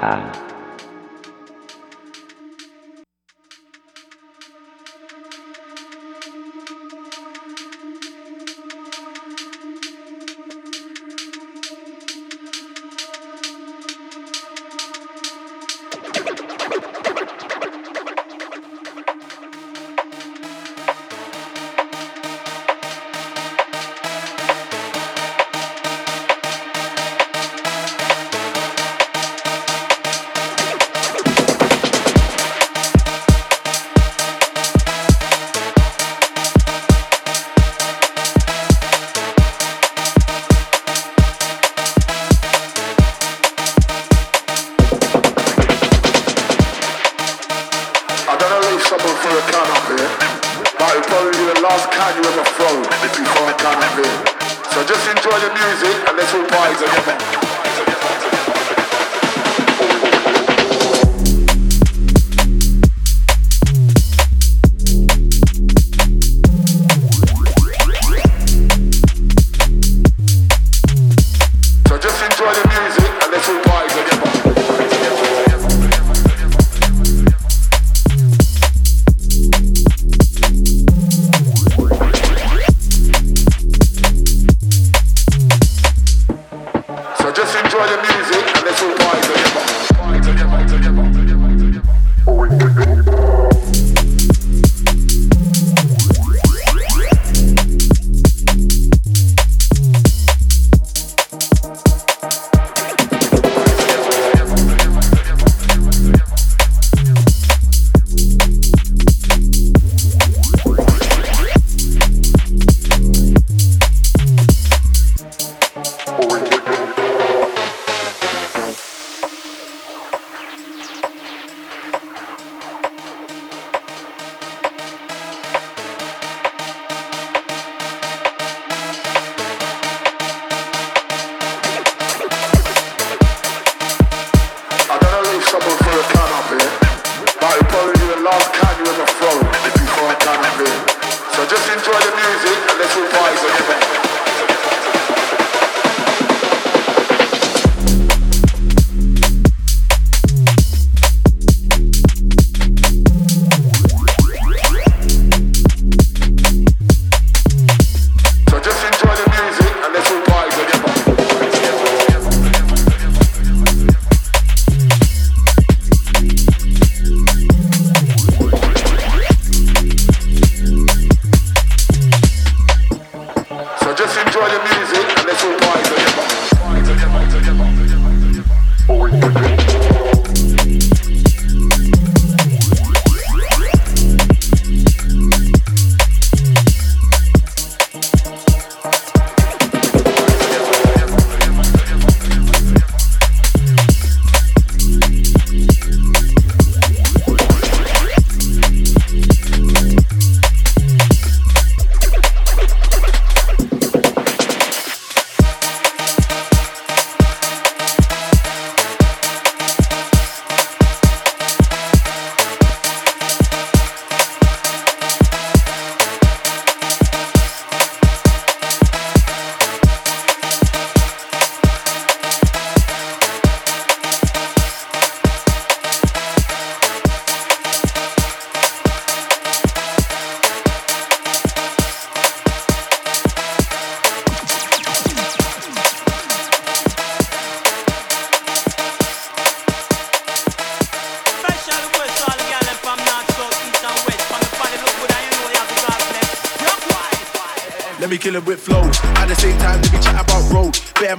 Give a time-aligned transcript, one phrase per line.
[0.00, 0.53] Bye.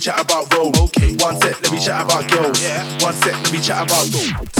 [0.00, 0.74] chat about road.
[1.20, 2.56] One sec, let me chat about girls.
[3.04, 4.08] One sec, let me chat about.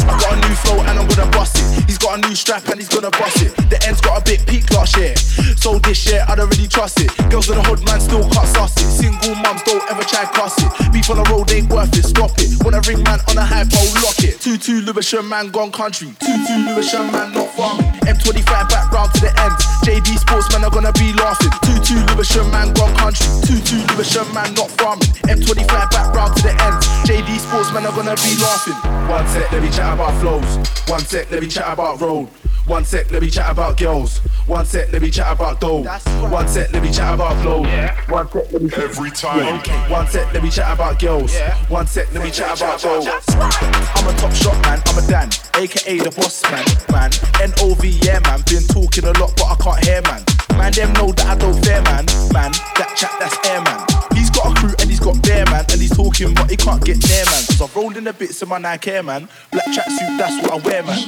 [0.04, 1.88] I got a new flow and I'm gonna bust it.
[1.88, 3.56] He's got a new strap and he's gonna bust it.
[3.70, 5.16] The end's got a bit peak last year.
[5.56, 7.08] So this year, I don't really trust it.
[7.31, 8.84] Girls in the hood, man, still can't suss it.
[8.84, 10.92] Single mums don't ever try cross it.
[10.92, 12.52] Beef on the road ain't worth it, stop it.
[12.60, 14.37] Wanna ring man on a high pole, lock it.
[14.44, 16.12] 2-2 Lewisham man gone country.
[16.20, 17.88] 2-2 Lewisham man not farming.
[18.04, 19.56] M25 back round to the end.
[19.88, 21.52] JD Sportsman are gonna be laughing.
[21.64, 23.25] 2-2 Lewisham man gone country.
[23.48, 25.08] 2-2 Lewisham man not farming.
[25.31, 26.77] M25 back round to the end.
[27.06, 28.75] JD Sportsman are gonna be laughing.
[29.09, 30.69] One sec, let me chat about flows.
[30.88, 32.29] One sec, let me chat about road.
[32.67, 34.19] One sec, let me chat about girls.
[34.47, 35.82] One sec, let me chat about dough.
[36.29, 37.62] One sec, let me chat about flow.
[38.09, 39.59] One sec, let me chat Every time.
[39.59, 39.91] Okay.
[39.91, 41.37] One sec, let me chat about girls.
[41.69, 43.00] One sec, let me chat about dough.
[43.00, 47.11] I'm a top shot man, I'm a Dan, aka the boss man, man.
[47.43, 50.25] N-O-V, yeah man, been talking a lot but I can't hear man.
[50.56, 52.53] Man, them know that I don't fear man, man.
[52.79, 53.83] That chat, that's air man.
[54.15, 56.82] He's got a crew and he's got bear man, and he's talking but he can't
[56.84, 57.42] get there, man.
[57.46, 59.28] Cause I've rolled in the bits in my Nike Air man.
[59.52, 60.98] Black tracksuit, that's what I wear man.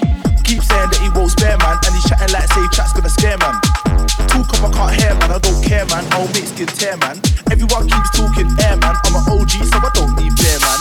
[0.44, 3.38] Keep saying that he won't spare man, and he's chatting like say chat's gonna scare
[3.38, 3.56] man.
[4.28, 6.04] Talk up, I can't hear man, I don't care man.
[6.12, 7.16] I'll make skin tear man.
[7.50, 8.94] Everyone keeps talking air man.
[9.08, 10.80] I'm an OG, so I don't need bear man.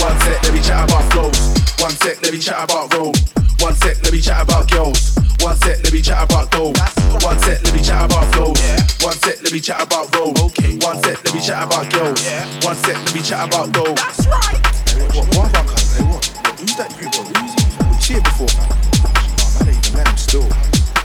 [0.00, 1.38] One sec, let me chat about flows.
[1.80, 3.16] One sec, let me chat about road.
[3.60, 5.14] One sec, let me chat about girls.
[5.40, 6.72] One sec, let me chat about dough.
[7.20, 8.56] One sec, let me chat about flows.
[9.04, 10.16] One sec, let me chat about.
[10.16, 10.78] Okay.
[10.80, 12.24] One sec, let me chat about girls.
[12.64, 13.94] One sec, let me chat about dough.
[13.94, 14.60] That's right.
[14.88, 16.24] Hey, what, what, what, what, hey, what,
[16.60, 17.24] who's that you, bro?
[17.24, 17.68] Who's he?
[17.68, 17.88] fam?
[17.88, 18.48] You see it before?
[18.48, 20.48] Oh, man, ain't even met him still.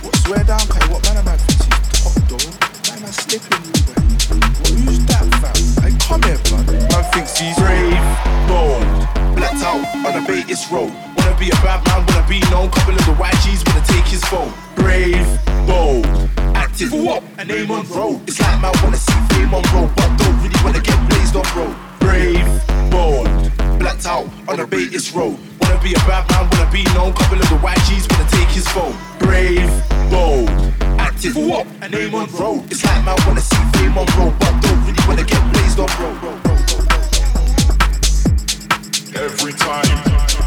[0.04, 2.40] What, swear down, Kai, what man am I thinks he's top, though?
[2.92, 4.00] Man, I'm slipping you, bro.
[4.36, 5.56] What, who's that, fam?
[5.84, 6.68] Hey, come here, blood.
[6.72, 8.00] Man thinks he's brave,
[8.48, 8.84] bold,
[9.36, 10.92] blacked out on a Batis road.
[11.18, 12.70] Wanna be a bad man, wanna be known.
[12.72, 14.52] Couple of the YGs wanna take his phone.
[14.76, 15.28] Brave,
[15.68, 16.06] bold,
[16.56, 17.24] active, what?
[17.38, 18.22] A name on road.
[18.28, 21.46] It's like man wanna see fame on road, but don't really wanna get blazed on
[21.56, 21.76] road.
[22.00, 22.48] Brave,
[22.90, 23.28] bold,
[23.80, 25.38] blacked out on a Batis road.
[25.62, 27.14] Wanna be a bad man, wanna be known.
[27.14, 28.96] Couple of the YGs wanna take his phone.
[29.20, 29.70] Brave,
[30.10, 30.50] bold,
[31.00, 31.68] active, what?
[31.82, 32.64] A name on road.
[32.72, 35.90] It's like man wanna see fame on road, but don't really wanna get blazed on
[36.00, 36.85] road.
[39.18, 40.45] Every time.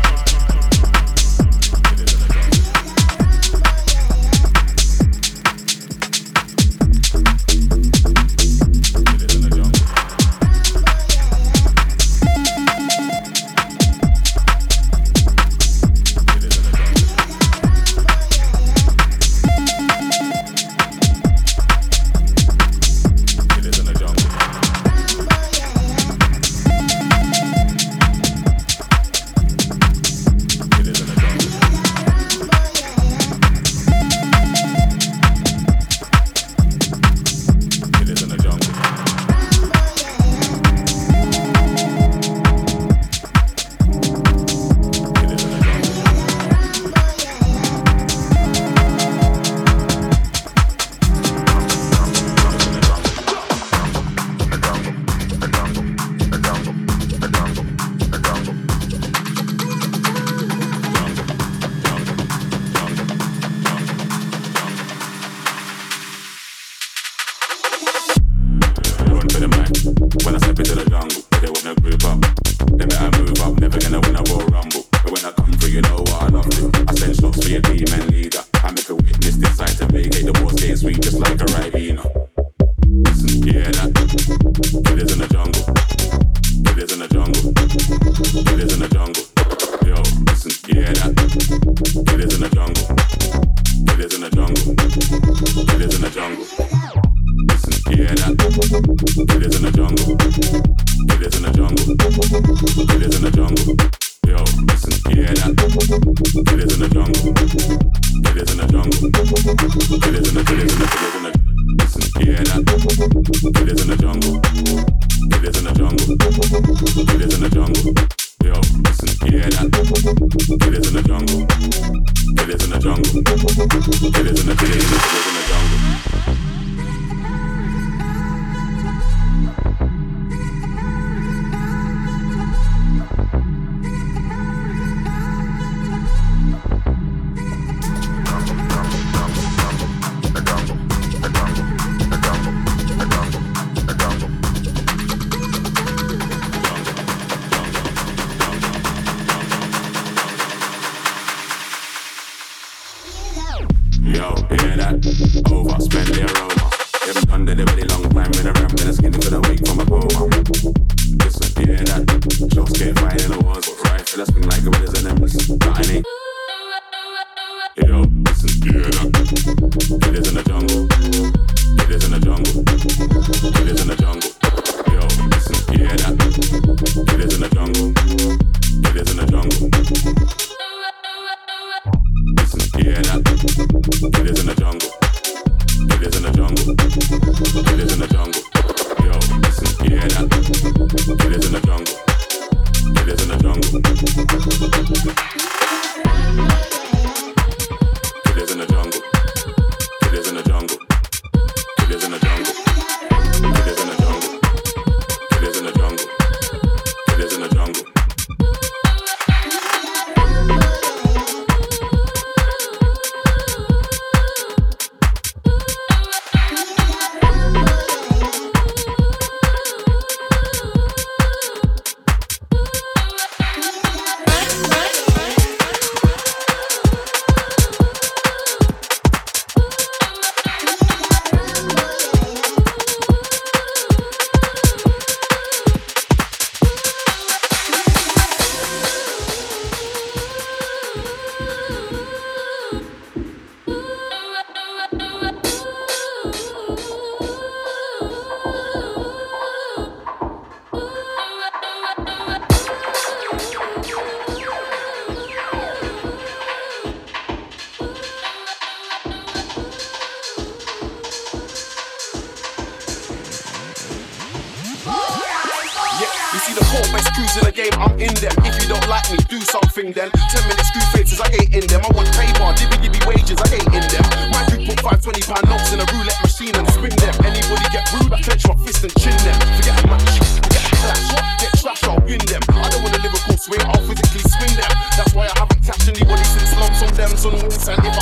[269.48, 270.10] something then.
[270.28, 271.80] Ten minutes screw faces, I ain't in them.
[271.80, 274.04] I want paper, give me wages, I ain't in them.
[274.32, 277.14] My group put five twenty pound notes in a roulette machine and spin them.
[277.24, 279.36] Anybody get rude, I clench my fist and chin them.
[279.56, 280.12] Forget a match,
[280.44, 281.04] forget a clash,
[281.40, 282.42] get trash, I'll win them.
[282.52, 284.72] I don't want a Liverpool swing, I'll physically swing them.
[284.96, 287.10] That's why I haven't catched anybody since lumps on them.
[287.16, 287.97] So no, if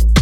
[0.07, 0.12] you.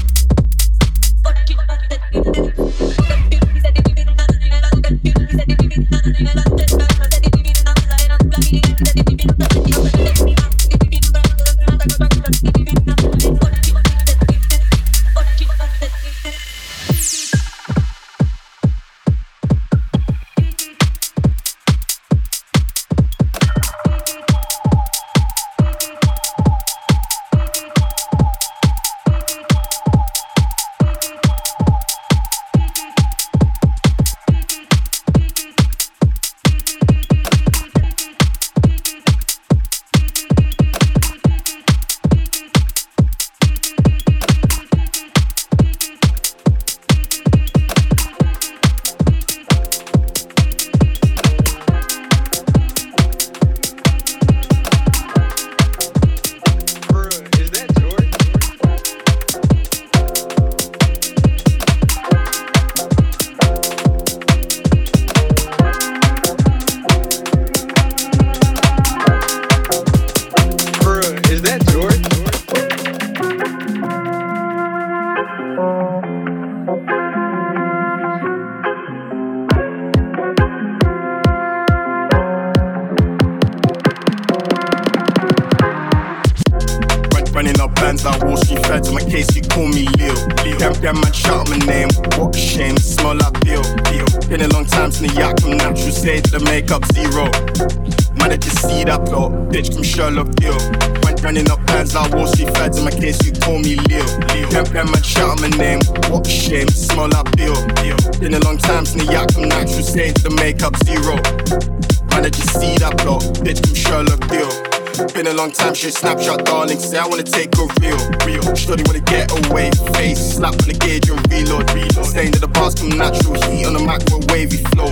[115.81, 116.77] Shit, snapshot, darling.
[116.79, 118.55] Say I wanna take a real, real.
[118.55, 122.05] Shorty wanna get away, face slap on the gauge and reload, reload.
[122.05, 124.91] Staying to the past, come natural heat on the microwavy flow.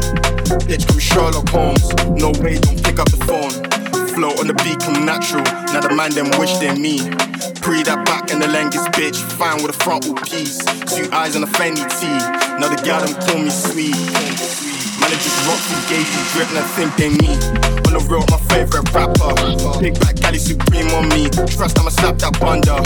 [0.65, 1.93] Bitch, come Sherlock Holmes.
[2.17, 3.78] No way, don't pick up the phone.
[4.19, 5.43] Flow on the beat, come natural.
[5.71, 6.99] Now the man them wish they me.
[7.61, 9.15] Pre that back and the longest bitch.
[9.15, 10.57] Fine with a frontal piece.
[10.93, 12.05] Two eyes on a Fendi T.
[12.59, 14.68] Now the gal them call me sweet.
[15.17, 17.33] Just rock from gauge, drip, and I think they me.
[17.89, 19.33] On the road, my favorite rapper.
[19.81, 21.29] Big black galley supreme on me.
[21.49, 22.77] Trust I'ma slap that bunda.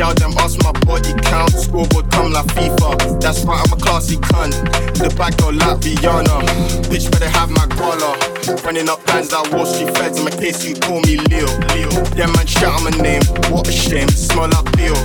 [0.00, 1.52] Y'all them ask my body count.
[1.52, 3.20] Scoreboard come like FIFA.
[3.20, 4.56] That's why I'm a classy cunt.
[4.96, 6.48] The back door like Rihanna.
[6.88, 8.16] Bitch better have my collar.
[8.64, 10.18] Running up bands like Wall Street feds.
[10.18, 11.46] In my case, you call me Leo.
[11.76, 11.92] Leo.
[12.16, 13.22] Yeah, man, shout out my name.
[13.52, 14.08] What a shame.
[14.08, 14.96] Smell like Bill.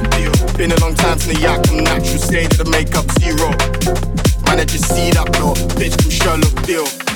[0.55, 1.67] Been a long time since the yak.
[1.67, 2.17] I'm natural.
[2.17, 4.30] Say to the makeup zero.
[4.51, 5.53] Man, I just see that blow.
[5.79, 6.83] Bitch, from Sherlock Bill.
[6.83, 7.10] Did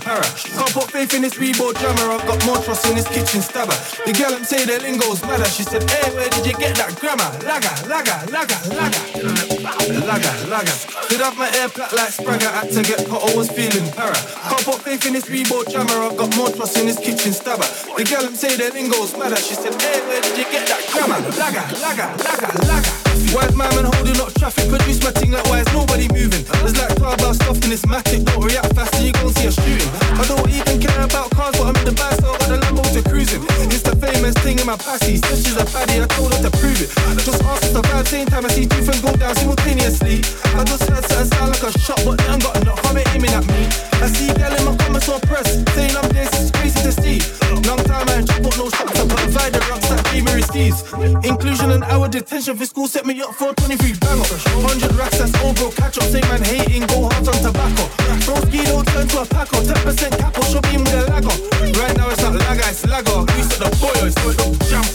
[0.00, 0.24] para.
[0.24, 3.76] Can't put faith in this Reebok jammer, I've got more trust in this kitchen stabber.
[4.04, 6.96] The girl I'm say the lingo's madder, she said, hey, where did you get that
[6.98, 7.30] grammar?
[7.44, 9.00] Laga, laga, laga, laga.
[10.08, 10.74] Laga, laga.
[11.08, 14.16] Did have my air flat like Spragga, had to get caught, I was feeling para.
[14.16, 17.68] Can't put faith in this Reebok jammer, I've got more trust in this kitchen stabber.
[17.96, 20.82] The girl I'm say the lingo's madder, she said, hey, where did you get that
[20.92, 21.20] grammar?
[21.36, 22.99] Laga, laga, laga, laga.
[23.30, 26.42] Wise man man holding up traffic, produce my thing like why is nobody moving?
[26.58, 29.46] There's like 12 hours stuff in this matic, don't react fast and you gon' see
[29.46, 29.86] a shooting.
[30.18, 32.58] I don't even care about cars, but I'm in the bike, so I got the
[32.58, 33.46] Lambo to cruising.
[33.70, 36.50] It's the famous thing in my passy, said she's a baddie, I told her to
[36.58, 36.90] prove it.
[37.22, 40.26] Just ask us the vibe, same time I see two things go down simultaneously.
[40.58, 43.46] I just heard something sound like a shot, but then got enough comment aiming at
[43.46, 43.62] me.
[44.02, 45.46] I see girl in my comments on press,
[45.78, 47.22] saying I'm this, it's crazy to see.
[47.62, 50.80] Long time I ain't put no shots, I provide the rocks like Mary Steves.
[51.24, 54.26] Inclusion and hour detention for school set me up for 23 bang up.
[54.26, 55.70] 100 racks, that's all, bro.
[55.70, 57.84] Catch up, say man hating, go hard on tobacco.
[58.26, 61.36] Bro, ski don't turn to a pack 10% capo, show me with a lagger.
[61.78, 63.20] Right now it's not lagger, it's lagger.
[63.34, 64.34] We said the boy, it's not
[64.68, 64.88] jump.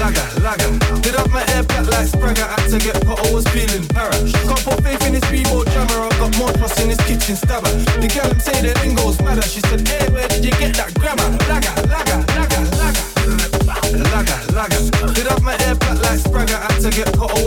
[0.00, 0.70] Lagger, lagger.
[1.00, 4.12] Did up my air back like Spragga, had to get I was feeling para.
[4.12, 7.70] Can't put faith in this Reebok jammer, I got more trust in this kitchen stabber.
[8.00, 8.99] The I'm say the lingo's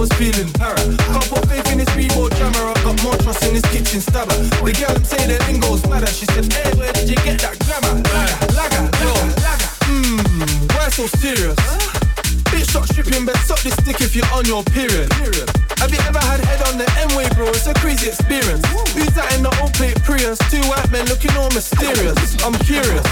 [0.03, 0.75] was feeling para.
[0.75, 4.35] Can't put faith in this Reebok jammer, I got more trust in this kitchen stabber.
[4.35, 7.55] The girl I'm say the lingo's madder, she said, hey, where did you get that
[7.63, 8.03] grammar?
[8.11, 9.69] Lagger, lagger, lagger, lagger.
[9.87, 11.55] Mmm, why so serious?
[11.55, 12.02] Bitch,
[12.73, 15.05] stop stripping, but stop this dick if you're on your period.
[15.77, 17.45] Have you ever had head on the M-way, bro?
[17.53, 18.65] It's a crazy experience.
[18.97, 20.41] Who's that in the old plate Prius?
[20.49, 22.33] Two white men looking all mysterious.
[22.41, 23.05] I'm curious.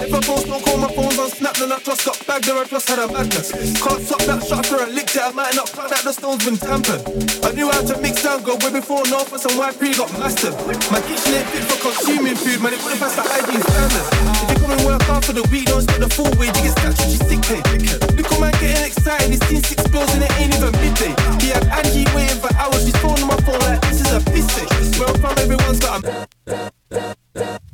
[0.00, 2.56] If I post no call my phone's on snap, then I just got bagged or
[2.56, 3.52] I just had a madness.
[3.52, 6.40] Can't stop that shot after I licked it, I might not cut that the stone's
[6.40, 7.04] been tampered.
[7.44, 10.56] I knew how to mix down, go way before Norfolk and YP got mastered.
[10.88, 14.08] My kitchen ain't fit for consuming food, man, it wouldn't pass the hygiene standards.
[14.40, 16.72] If you come and work for the week, don't spend the full wage, you get
[16.80, 18.19] statutory sick pay.
[18.40, 21.12] Man getting excited, he's seen six bills and it ain't even midday.
[21.44, 22.88] He had Angie waiting for hours,
[23.20, 24.64] my phone like this is a piss day.
[24.96, 26.26] From, everyone's got a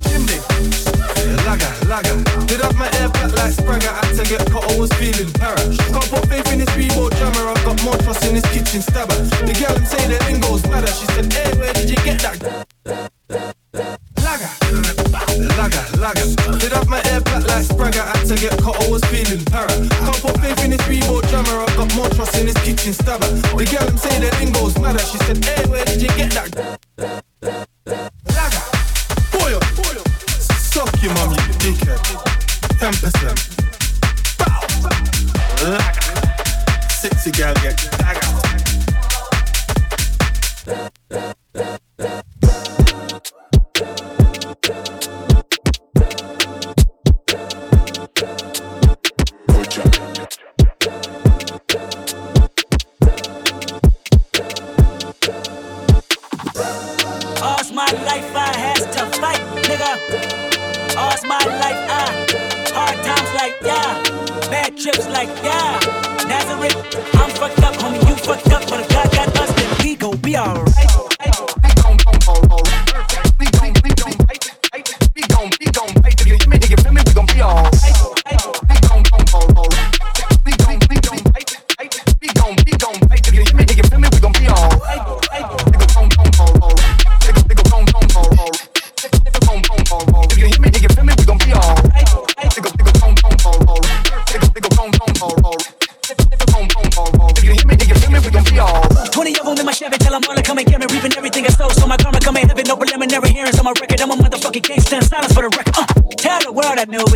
[0.03, 0.43] chimney.
[1.47, 2.19] Lagger, lagger.
[2.47, 5.55] Did up my air back like Spragga, had to get caught, I was feeling para.
[5.55, 9.15] Can't put faith in this Reebok jammer, I've got more trust in this kitchen stabber.
[9.15, 12.67] The girl I'm say the lingo's madder, she said, hey, where did you get that?
[14.19, 14.51] Lagger,
[15.55, 16.46] lagger, lagger.
[17.57, 19.67] Like Spragga, had to get caught, I was feeling para.
[19.67, 23.25] Can't put faith in this Reebok jammer, I've got more trust in this kitchen stabber.
[23.25, 26.53] The girl I'm say the lingo's madder, she said, hey, where did you get that?
[28.29, 28.65] Lagger,
[29.33, 29.97] boy, boy,
[30.69, 31.97] suck your you dickhead.
[32.77, 33.41] Ten percent.
[34.37, 34.61] Bow,
[35.65, 36.13] lagger.
[36.93, 37.81] Sexy girl get
[65.07, 66.29] bad like yeah.
[66.29, 66.77] Nazareth,
[67.15, 70.17] I'm fucked up, homie, you fucked up, but if God got us, then we gon'
[70.19, 71.06] be alright.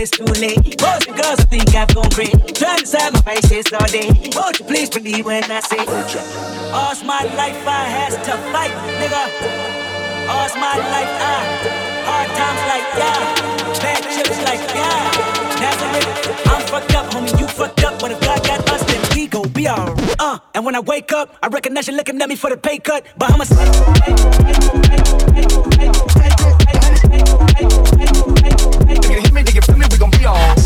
[0.00, 0.78] It's too late.
[0.78, 2.32] Boys and girls, I think I've gone crazy.
[2.56, 4.08] Trying to side my faces all day.
[4.34, 5.78] Won't you please believe when I say,
[6.72, 9.22] All's my life I has to fight, nigga.
[10.32, 13.20] All's my life I hard times like yeah,
[13.82, 15.60] bad trips like yeah.
[15.60, 18.00] Nazareth, I'm fucked up, homie, you fucked up.
[18.00, 20.16] But if God got us, then we gon' be alright.
[20.18, 22.78] Uh, and when I wake up, I recognize you looking at me for the pay
[22.78, 23.04] cut.
[23.18, 23.44] But I'ma
[30.30, 30.59] Alright.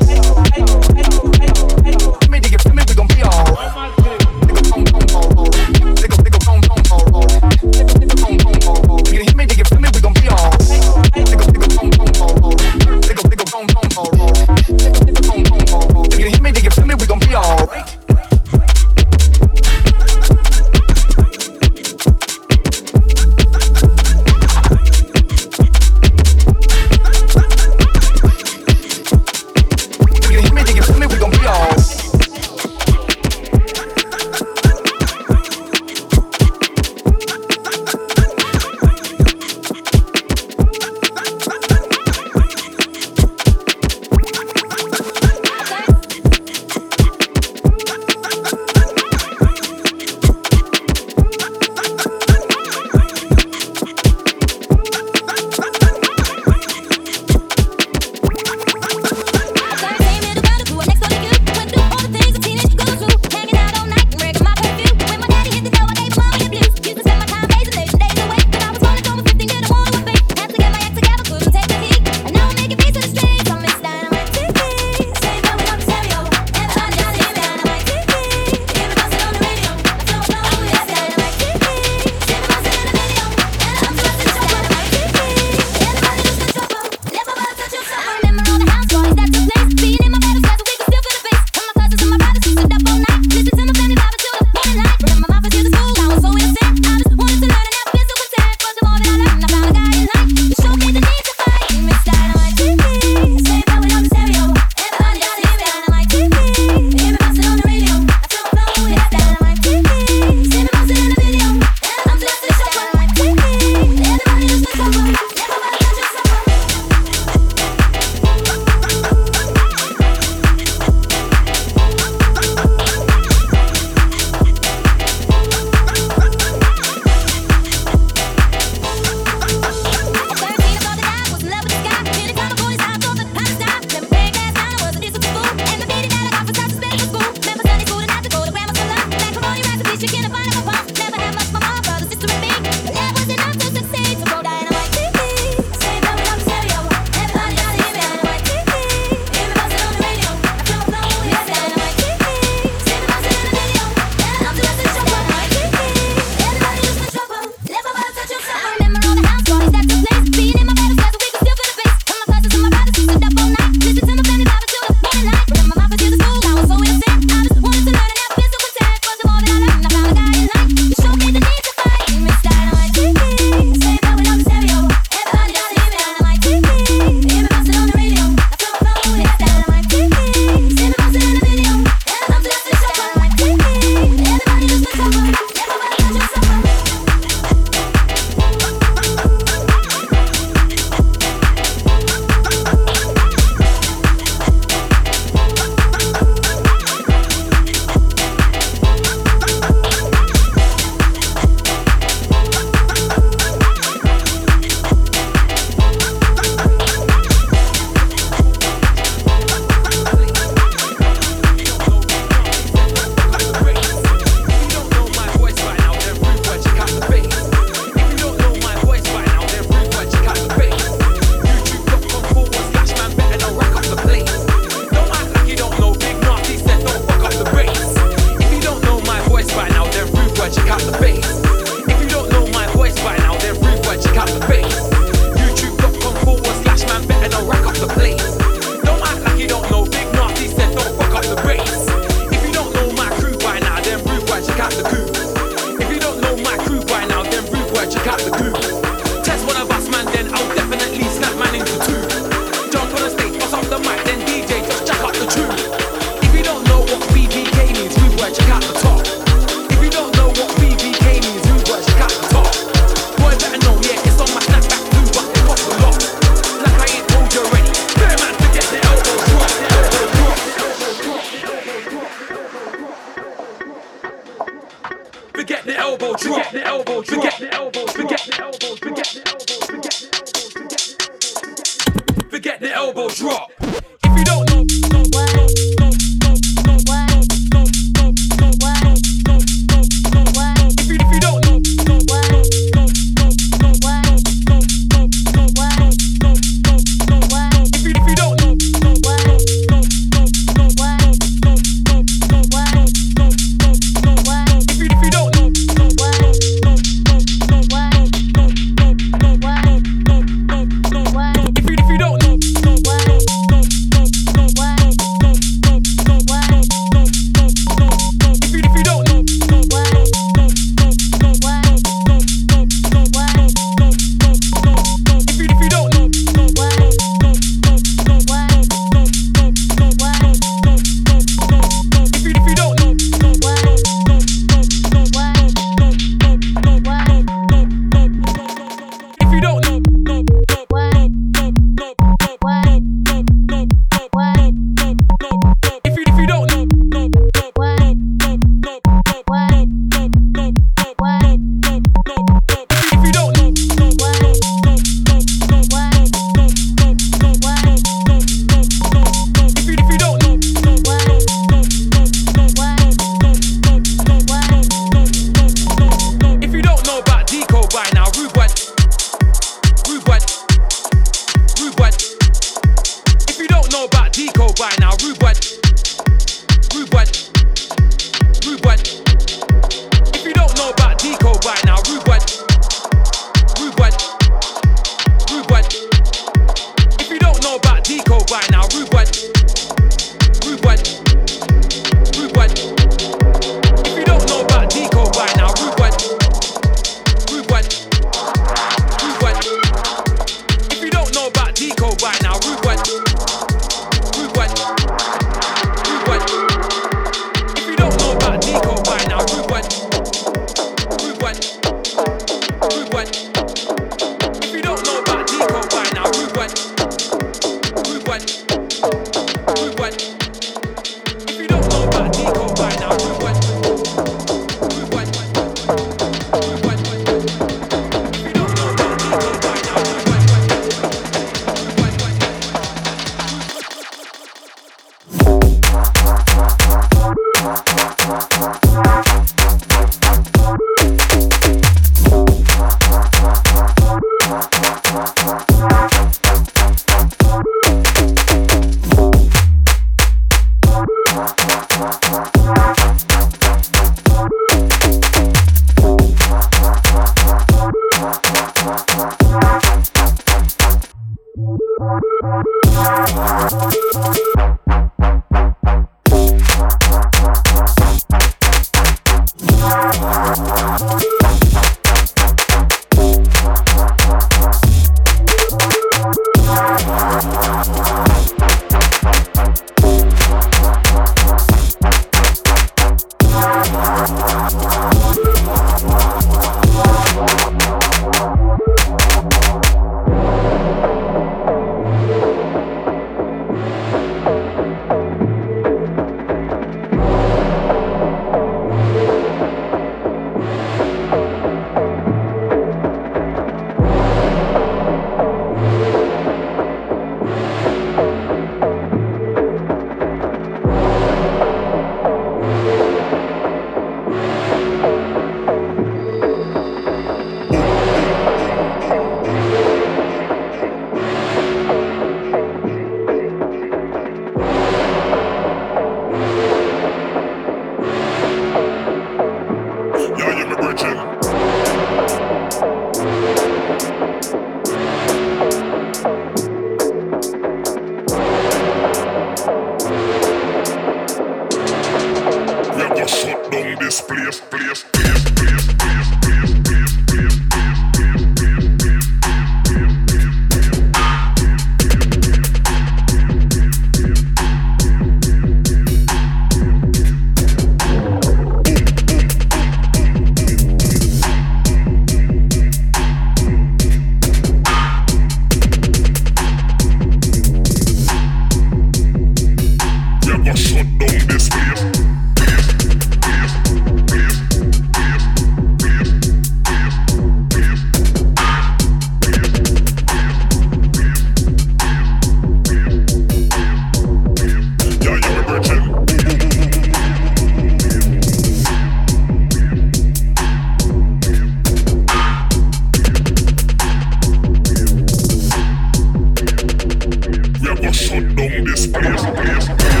[599.11, 600.00] yes, yes, yes.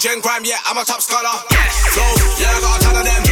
[0.00, 1.42] Gen crime, yeah, I'm a top scholar.
[1.50, 1.88] Yes.
[1.88, 2.04] Flow,
[2.40, 3.27] yeah, I got a ton of them.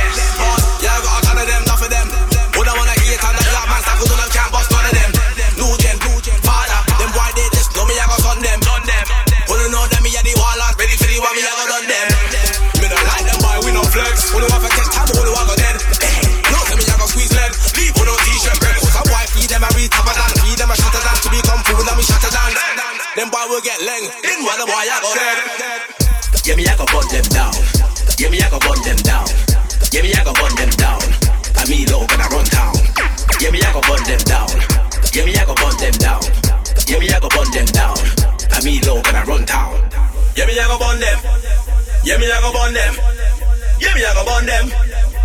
[44.47, 44.70] them.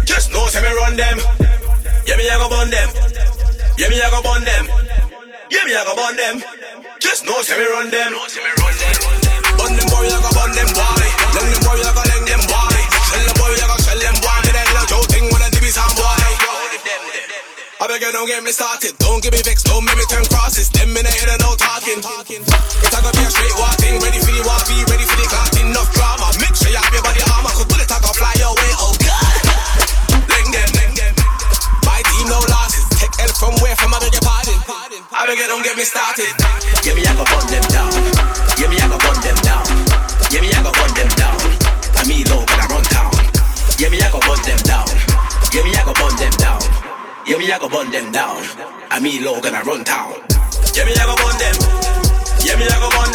[0.03, 1.17] Just know, say me run them.
[2.09, 2.89] Yeah, me I go burn them.
[3.77, 4.65] Yeah, me I go burn them.
[5.53, 6.35] Yeah, me I go burn them.
[6.99, 8.11] Just know, say me run them.
[9.55, 11.05] Burn them boy, I go burn them boy.
[11.37, 12.77] Leng them boy, I go leng them boy.
[13.07, 14.37] Sell them boy, I go sell them boy.
[14.41, 16.21] Me that little Joe thing wanna give me some boy.
[17.81, 18.97] I beg you, don't get me started.
[18.97, 19.65] Don't get me vexed.
[19.65, 20.69] don't make me turn crosses.
[20.69, 21.50] Them in the head I know.
[35.81, 36.29] me started.
[36.85, 37.89] Yeah, me I go bun them down.
[38.61, 39.65] Yeah, me I go bun them down.
[40.29, 41.41] Yeah, me I go bun them down.
[41.97, 43.09] I me low when I run town.
[43.81, 44.85] Yeah, me I go bun them down.
[45.49, 46.61] Yeah, me I go bun them down.
[47.25, 48.45] Yeah, me I go bun them down.
[48.93, 50.13] I me low when I run town.
[50.77, 51.57] Yeah, me I go bun them.
[52.45, 53.10] Yeah, me I go bun.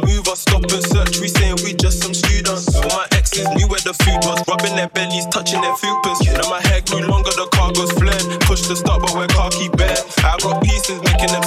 [0.00, 1.20] move us, stop and search.
[1.20, 2.74] We saying we just some students.
[2.76, 6.20] All my exes knew where the food was, rubbing their bellies, touching their fupas.
[6.26, 8.24] Now my hair grew longer, the cargo's flared.
[8.44, 9.96] Push the stop, but we're khaki bare.
[10.24, 11.42] I got pieces making them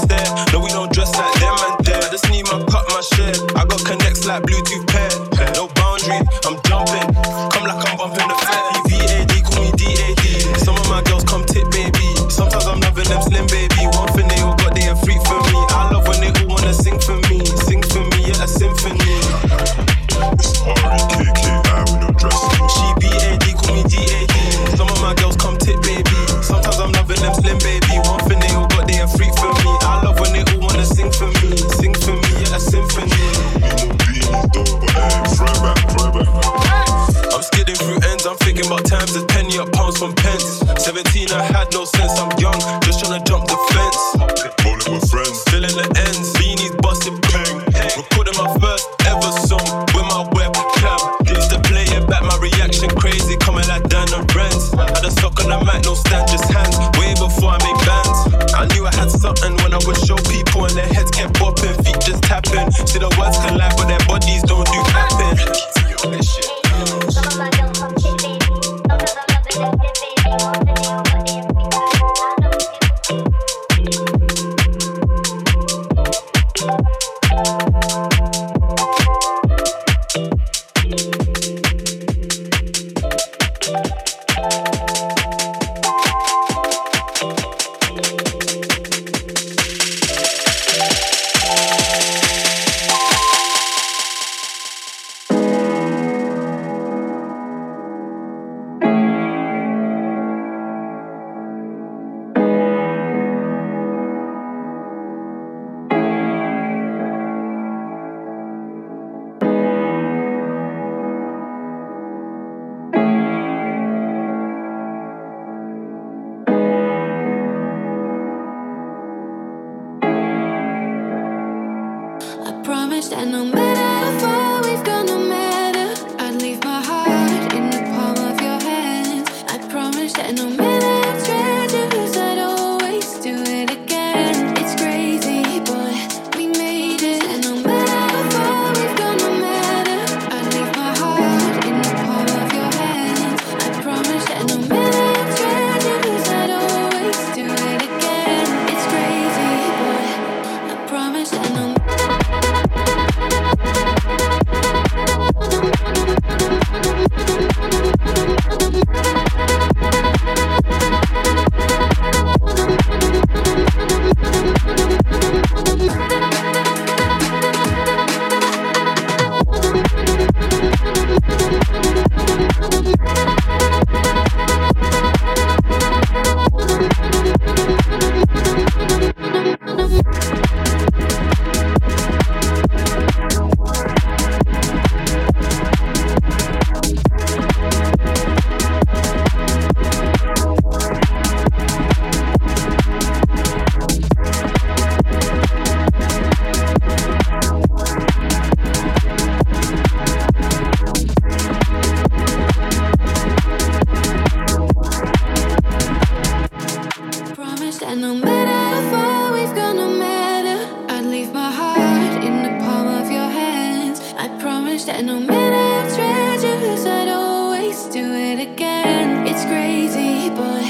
[214.80, 219.28] wish that no matter how tragic it is, I'd always do it again.
[219.28, 220.69] It's crazy, but.